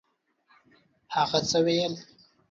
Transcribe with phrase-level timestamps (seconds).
[1.15, 1.93] هغه څه ویل؟